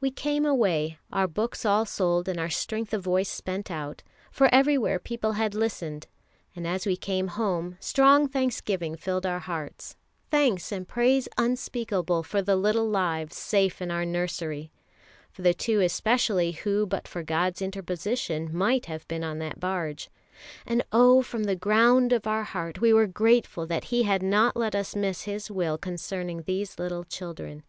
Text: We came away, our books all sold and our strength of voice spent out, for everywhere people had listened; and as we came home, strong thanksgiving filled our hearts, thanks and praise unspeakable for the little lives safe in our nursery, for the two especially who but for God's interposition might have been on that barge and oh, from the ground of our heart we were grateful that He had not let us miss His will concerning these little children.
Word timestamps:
We 0.00 0.10
came 0.10 0.46
away, 0.46 0.98
our 1.12 1.28
books 1.28 1.66
all 1.66 1.84
sold 1.84 2.26
and 2.26 2.40
our 2.40 2.48
strength 2.48 2.94
of 2.94 3.02
voice 3.04 3.28
spent 3.28 3.70
out, 3.70 4.02
for 4.30 4.48
everywhere 4.50 4.98
people 4.98 5.32
had 5.32 5.54
listened; 5.54 6.06
and 6.56 6.66
as 6.66 6.86
we 6.86 6.96
came 6.96 7.26
home, 7.28 7.76
strong 7.78 8.28
thanksgiving 8.30 8.96
filled 8.96 9.26
our 9.26 9.40
hearts, 9.40 9.94
thanks 10.30 10.72
and 10.72 10.88
praise 10.88 11.28
unspeakable 11.36 12.22
for 12.22 12.40
the 12.40 12.56
little 12.56 12.88
lives 12.88 13.36
safe 13.36 13.82
in 13.82 13.90
our 13.90 14.06
nursery, 14.06 14.72
for 15.30 15.42
the 15.42 15.52
two 15.52 15.80
especially 15.80 16.52
who 16.52 16.86
but 16.86 17.06
for 17.06 17.22
God's 17.22 17.60
interposition 17.60 18.56
might 18.56 18.86
have 18.86 19.06
been 19.06 19.22
on 19.22 19.38
that 19.40 19.60
barge 19.60 20.08
and 20.64 20.82
oh, 20.92 21.20
from 21.20 21.44
the 21.44 21.54
ground 21.56 22.14
of 22.14 22.26
our 22.26 22.44
heart 22.44 22.80
we 22.80 22.90
were 22.90 23.06
grateful 23.06 23.66
that 23.66 23.84
He 23.92 24.04
had 24.04 24.22
not 24.22 24.56
let 24.56 24.74
us 24.74 24.96
miss 24.96 25.24
His 25.24 25.50
will 25.50 25.76
concerning 25.76 26.44
these 26.44 26.78
little 26.78 27.04
children. 27.04 27.64